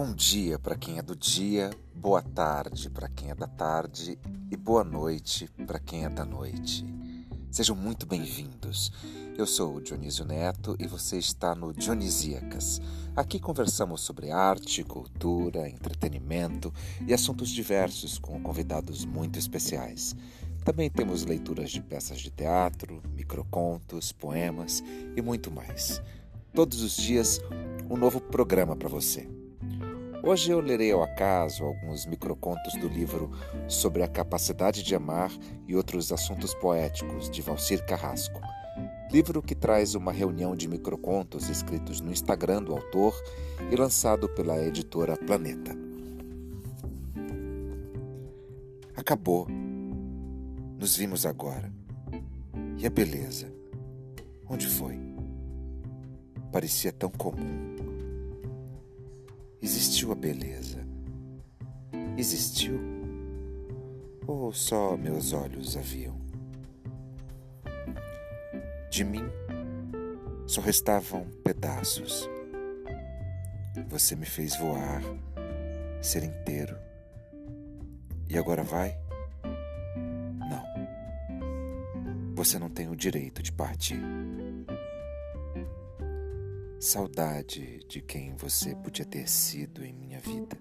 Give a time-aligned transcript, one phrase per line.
[0.00, 4.16] Bom dia para quem é do dia, boa tarde para quem é da tarde
[4.48, 6.86] e boa noite para quem é da noite.
[7.50, 8.92] Sejam muito bem-vindos.
[9.36, 12.80] Eu sou o Dionísio Neto e você está no Dionisíacas.
[13.16, 16.72] Aqui conversamos sobre arte, cultura, entretenimento
[17.04, 20.14] e assuntos diversos com convidados muito especiais.
[20.64, 24.80] Também temos leituras de peças de teatro, microcontos, poemas
[25.16, 26.00] e muito mais.
[26.54, 27.40] Todos os dias,
[27.90, 29.37] um novo programa para você.
[30.28, 33.30] Hoje eu lerei ao acaso alguns microcontos do livro
[33.66, 35.32] Sobre a Capacidade de Amar
[35.66, 38.38] e Outros Assuntos Poéticos, de Valcir Carrasco.
[39.10, 43.14] Livro que traz uma reunião de microcontos escritos no Instagram do autor
[43.72, 45.74] e lançado pela editora Planeta.
[48.94, 49.48] Acabou.
[50.78, 51.72] Nos vimos agora.
[52.76, 53.50] E a beleza?
[54.46, 55.00] Onde foi?
[56.52, 57.87] Parecia tão comum
[59.68, 60.78] Existiu a beleza?
[62.16, 62.80] Existiu?
[64.26, 66.18] Ou só meus olhos a viam?
[68.90, 69.28] De mim
[70.46, 72.26] só restavam pedaços.
[73.88, 75.02] Você me fez voar,
[76.00, 76.74] ser inteiro.
[78.26, 78.98] E agora vai?
[80.48, 80.64] Não.
[82.34, 84.00] Você não tem o direito de partir.
[86.80, 90.56] Saudade de quem você podia ter sido em minha vida.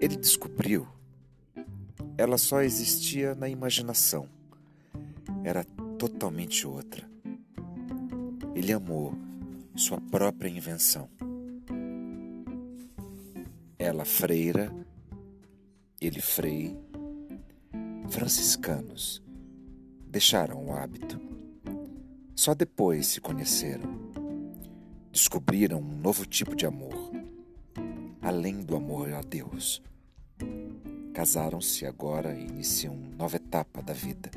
[0.00, 0.88] Ele descobriu.
[2.16, 4.26] Ela só existia na imaginação.
[5.44, 5.62] Era
[5.98, 7.06] totalmente outra.
[8.54, 9.12] Ele amou
[9.76, 11.06] sua própria invenção.
[13.78, 14.74] Ela freira,
[16.00, 16.74] ele frei,
[18.08, 19.22] franciscanos
[20.08, 21.29] deixaram o hábito
[22.40, 24.00] só depois se conheceram.
[25.12, 27.12] Descobriram um novo tipo de amor,
[28.22, 29.82] além do amor a Deus.
[31.12, 34.30] Casaram-se agora e iniciam nova etapa da vida,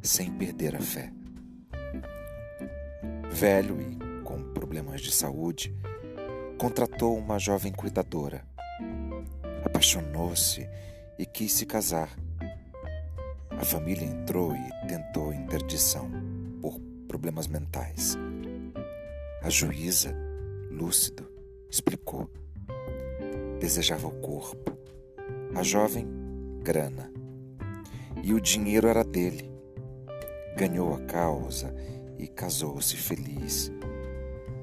[0.00, 1.12] sem perder a fé.
[3.32, 5.74] Velho e com problemas de saúde,
[6.56, 8.46] contratou uma jovem cuidadora.
[9.64, 10.70] Apaixonou-se
[11.18, 12.16] e quis se casar.
[13.50, 16.19] A família entrou e tentou interdição
[17.10, 18.16] problemas mentais.
[19.42, 20.14] A juíza,
[20.70, 21.28] lúcido,
[21.68, 22.30] explicou.
[23.58, 24.78] Desejava o corpo.
[25.56, 26.06] A jovem,
[26.62, 27.12] grana.
[28.22, 29.50] E o dinheiro era dele.
[30.56, 31.74] Ganhou a causa
[32.16, 33.72] e casou-se feliz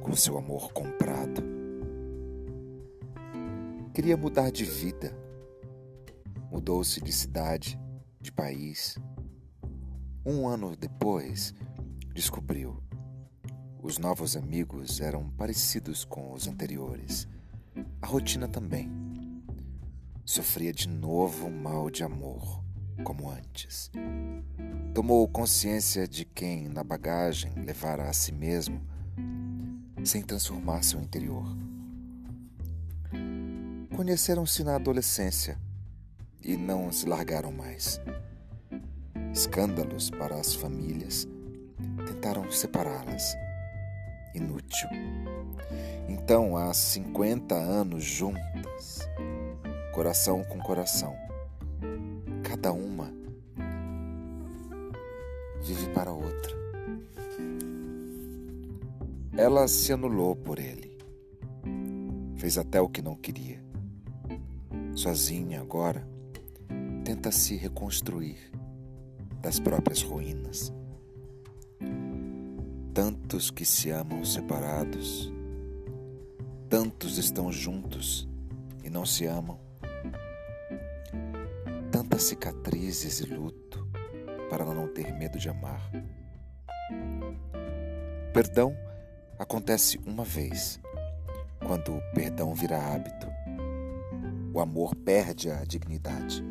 [0.02, 1.44] com seu amor comprado.
[3.94, 5.14] Queria mudar de vida.
[6.50, 7.78] Mudou-se de cidade,
[8.22, 8.98] de país.
[10.26, 11.54] Um ano depois,
[12.18, 12.82] descobriu.
[13.80, 17.28] Os novos amigos eram parecidos com os anteriores.
[18.02, 18.92] A rotina também.
[20.26, 22.64] Sofria de novo mal de amor,
[23.04, 23.92] como antes.
[24.96, 28.82] Tomou consciência de quem, na bagagem, levara a si mesmo,
[30.04, 31.46] sem transformar seu interior.
[33.96, 35.62] Conheceram-se na adolescência
[36.44, 38.02] e não se largaram mais.
[39.32, 41.28] Escândalos para as famílias
[42.08, 43.38] tentaram separá-las.
[44.34, 44.90] Inútil.
[46.08, 49.08] Então, há 50 anos juntas,
[49.94, 51.16] coração com coração,
[52.44, 53.12] cada uma
[55.62, 56.56] vive para a outra.
[59.36, 60.98] Ela se anulou por ele,
[62.38, 63.62] fez até o que não queria.
[64.96, 66.08] Sozinha agora,
[67.04, 68.38] tenta se reconstruir
[69.42, 70.74] das próprias ruínas
[73.28, 75.34] tantos que se amam separados,
[76.70, 78.26] tantos estão juntos
[78.86, 79.60] e não se amam,
[81.92, 83.86] tantas cicatrizes e luto
[84.50, 85.92] para não ter medo de amar.
[88.32, 88.74] Perdão
[89.38, 90.80] acontece uma vez,
[91.66, 93.28] quando o perdão vira hábito.
[94.54, 96.42] O amor perde a dignidade.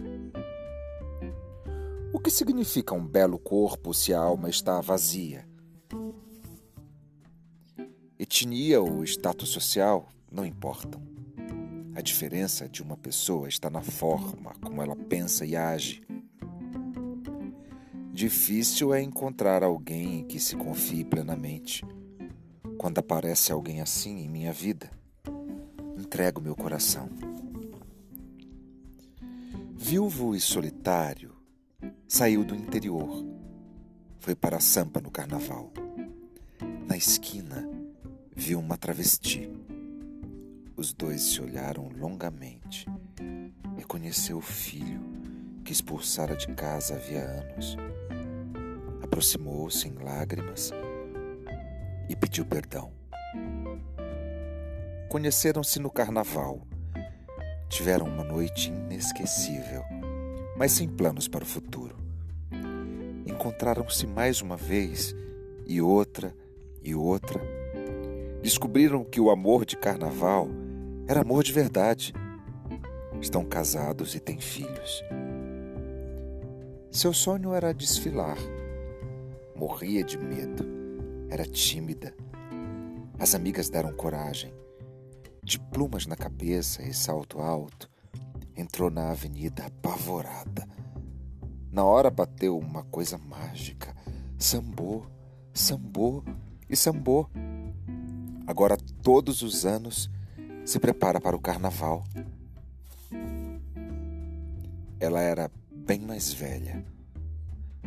[2.12, 5.55] O que significa um belo corpo se a alma está vazia?
[8.26, 11.00] Etnia ou status social não importam.
[11.94, 16.02] A diferença de uma pessoa está na forma como ela pensa e age.
[18.12, 21.84] Difícil é encontrar alguém que se confie plenamente.
[22.76, 24.90] Quando aparece alguém assim em minha vida,
[25.96, 27.08] entrego meu coração.
[29.76, 31.32] Viúvo e solitário,
[32.08, 33.24] saiu do interior.
[34.18, 35.72] Foi para Sampa no carnaval.
[36.88, 37.65] Na esquina,
[38.36, 39.50] viu uma travesti.
[40.76, 42.86] os dois se olharam longamente.
[43.76, 45.00] Reconheceu o filho
[45.64, 47.76] que expulsara de casa havia anos.
[49.02, 50.70] Aproximou-se em lágrimas
[52.10, 52.92] e pediu perdão.
[55.08, 56.60] Conheceram-se no carnaval.
[57.70, 59.82] Tiveram uma noite inesquecível,
[60.58, 61.96] mas sem planos para o futuro.
[63.26, 65.16] Encontraram-se mais uma vez
[65.66, 66.36] e outra
[66.82, 67.55] e outra.
[68.46, 70.46] Descobriram que o amor de carnaval
[71.08, 72.14] era amor de verdade.
[73.20, 75.02] Estão casados e têm filhos.
[76.92, 78.38] Seu sonho era desfilar.
[79.56, 80.64] Morria de medo.
[81.28, 82.14] Era tímida.
[83.18, 84.54] As amigas deram coragem.
[85.42, 87.90] De plumas na cabeça e salto alto,
[88.56, 90.68] entrou na avenida apavorada.
[91.72, 93.92] Na hora bateu uma coisa mágica.
[94.38, 95.04] Sambou,
[95.52, 96.22] sambou
[96.70, 97.28] e sambou.
[98.46, 100.08] Agora, todos os anos,
[100.64, 102.04] se prepara para o carnaval.
[105.00, 106.84] Ela era bem mais velha.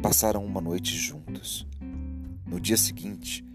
[0.01, 1.65] Passaram uma noite juntos.
[2.45, 3.45] No dia seguinte,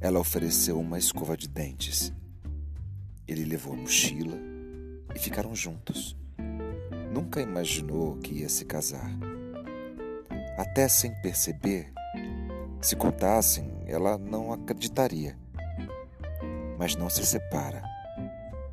[0.00, 2.12] ela ofereceu uma escova de dentes.
[3.26, 4.36] Ele levou a mochila
[5.14, 6.16] e ficaram juntos.
[7.12, 9.10] Nunca imaginou que ia se casar.
[10.58, 11.92] Até sem perceber,
[12.80, 15.41] se contassem, ela não acreditaria.
[16.82, 17.80] Mas não se separa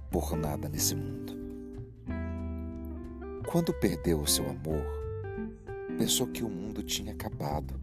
[0.10, 1.38] por nada nesse mundo.
[3.48, 4.84] Quando perdeu o seu amor,
[5.96, 7.80] pensou que o mundo tinha acabado.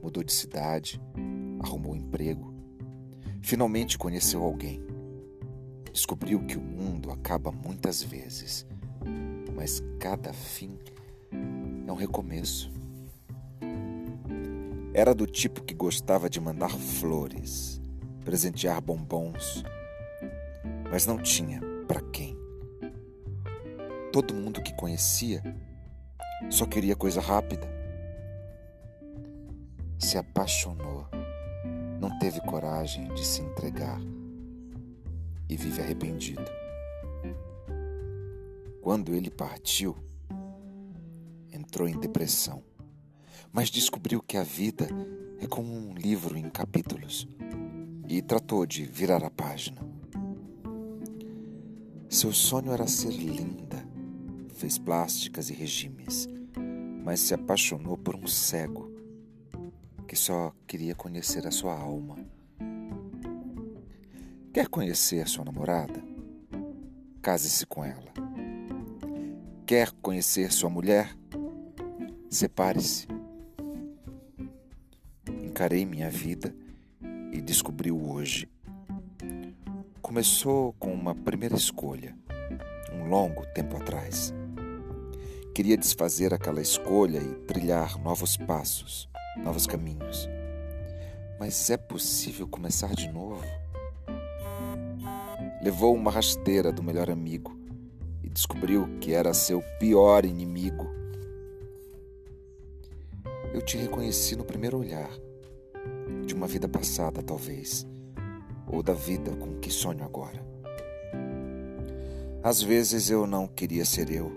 [0.00, 1.02] Mudou de cidade,
[1.58, 2.54] arrumou emprego,
[3.42, 4.80] finalmente conheceu alguém.
[5.92, 8.64] Descobriu que o mundo acaba muitas vezes,
[9.56, 10.78] mas cada fim
[11.84, 12.70] é um recomeço.
[14.94, 17.79] Era do tipo que gostava de mandar flores,
[18.24, 19.64] presentear bombons,
[20.90, 22.36] mas não tinha para quem.
[24.12, 25.42] Todo mundo que conhecia
[26.50, 27.68] só queria coisa rápida.
[29.98, 31.06] Se apaixonou,
[32.00, 34.00] não teve coragem de se entregar
[35.48, 36.50] e vive arrependido.
[38.80, 39.96] Quando ele partiu,
[41.52, 42.62] entrou em depressão,
[43.52, 44.88] mas descobriu que a vida
[45.40, 47.28] é como um livro em capítulos
[48.10, 49.80] e tratou de virar a página.
[52.08, 53.88] Seu sonho era ser linda.
[54.52, 56.28] Fez plásticas e regimes,
[57.04, 58.90] mas se apaixonou por um cego
[60.08, 62.16] que só queria conhecer a sua alma.
[64.52, 66.02] Quer conhecer sua namorada?
[67.22, 68.12] Case-se com ela.
[69.64, 71.16] Quer conhecer sua mulher?
[72.28, 73.06] Separe-se.
[75.44, 76.52] Encarei minha vida
[77.32, 78.48] e descobri o hoje
[80.10, 82.16] começou com uma primeira escolha,
[82.92, 84.34] um longo tempo atrás.
[85.54, 90.28] Queria desfazer aquela escolha e trilhar novos passos, novos caminhos.
[91.38, 93.40] Mas é possível começar de novo?
[95.62, 97.56] Levou uma rasteira do melhor amigo
[98.24, 100.90] e descobriu que era seu pior inimigo.
[103.54, 105.08] Eu te reconheci no primeiro olhar,
[106.26, 107.86] de uma vida passada, talvez
[108.72, 110.40] ou da vida com que sonho agora.
[112.42, 114.34] Às vezes eu não queria ser eu,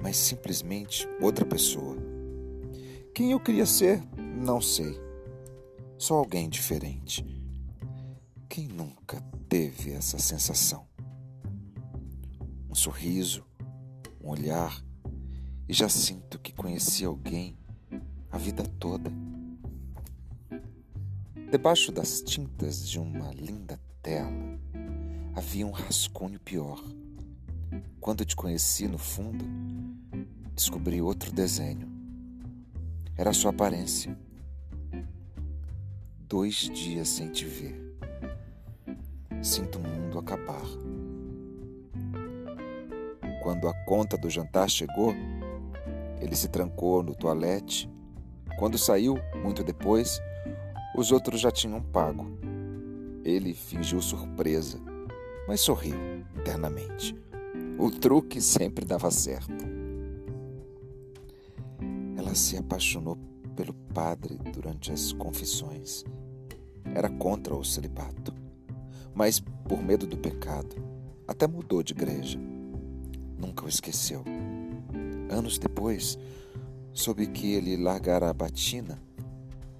[0.00, 1.96] mas simplesmente outra pessoa.
[3.12, 4.98] Quem eu queria ser, não sei.
[5.98, 7.24] Só alguém diferente.
[8.48, 10.86] Quem nunca teve essa sensação?
[12.70, 13.44] Um sorriso,
[14.22, 14.82] um olhar,
[15.68, 17.58] e já sinto que conheci alguém
[18.30, 19.10] a vida toda.
[21.48, 24.58] Debaixo das tintas de uma linda tela
[25.32, 26.82] havia um rascunho pior.
[28.00, 29.44] Quando te conheci no fundo,
[30.56, 31.88] descobri outro desenho.
[33.16, 34.18] Era sua aparência.
[36.28, 37.96] Dois dias sem te ver.
[39.40, 40.66] Sinto o mundo acabar.
[43.40, 45.14] Quando a conta do jantar chegou,
[46.20, 47.88] ele se trancou no toalete.
[48.58, 50.20] Quando saiu, muito depois,
[50.96, 52.26] os outros já tinham pago.
[53.22, 54.80] Ele fingiu surpresa,
[55.46, 55.94] mas sorriu
[56.34, 57.14] internamente.
[57.78, 59.66] O truque sempre dava certo.
[62.16, 63.18] Ela se apaixonou
[63.54, 66.02] pelo padre durante as confissões.
[66.94, 68.32] Era contra o celibato,
[69.14, 70.76] mas por medo do pecado,
[71.28, 72.38] até mudou de igreja.
[73.38, 74.24] Nunca o esqueceu.
[75.28, 76.18] Anos depois,
[76.94, 79.05] soube que ele largara a batina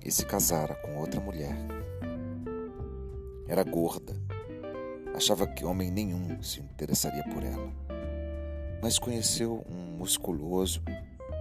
[0.07, 1.57] e se casara com outra mulher.
[3.49, 4.15] Era gorda,
[5.17, 7.73] Achava que homem nenhum se interessaria por ela.
[8.83, 10.83] Mas conheceu um musculoso,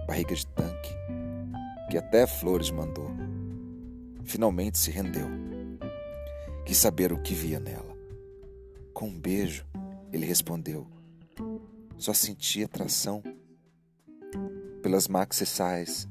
[0.06, 0.94] barriga de tanque,
[1.90, 3.10] que até flores mandou.
[4.24, 5.28] Finalmente se rendeu.
[6.64, 7.94] Quis saber o que via nela.
[8.94, 9.66] Com um beijo,
[10.10, 10.86] ele respondeu:
[11.98, 13.22] Só sentia atração
[14.80, 16.08] pelas maxissais.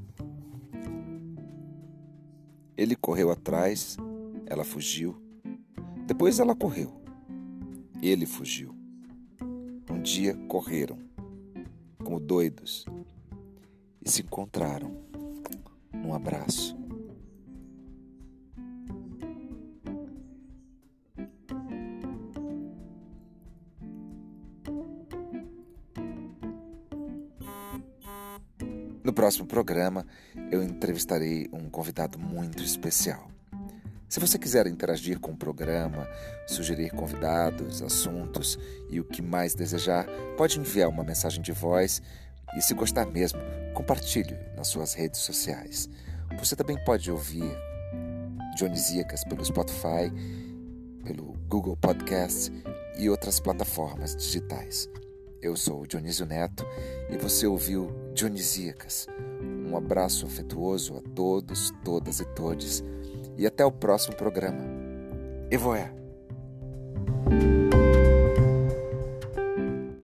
[2.78, 3.98] Ele correu atrás,
[4.46, 5.16] ela fugiu.
[6.06, 6.92] Depois ela correu.
[8.02, 8.76] Ele fugiu.
[9.90, 11.00] Um dia correram,
[12.04, 12.86] como doidos,
[14.04, 14.92] e se encontraram
[15.94, 16.85] num abraço.
[29.06, 30.04] No próximo programa,
[30.52, 33.30] eu entrevistarei um convidado muito especial.
[34.10, 36.10] Se você quiser interagir com o programa,
[36.48, 38.58] sugerir convidados, assuntos
[38.90, 42.02] e o que mais desejar, pode enviar uma mensagem de voz
[42.58, 43.40] e, se gostar mesmo,
[43.76, 45.88] compartilhe nas suas redes sociais.
[46.40, 47.56] Você também pode ouvir
[48.56, 50.12] Dionisíacas pelo Spotify,
[51.04, 52.52] pelo Google Podcast
[52.98, 54.90] e outras plataformas digitais.
[55.44, 56.66] Eu sou o Dionísio Neto
[57.12, 59.08] e você ouviu Dionisíacas.
[59.70, 62.84] Um abraço afetuoso a todos, todas e todes
[63.38, 64.64] e até o próximo programa.
[65.52, 65.94] Evoé!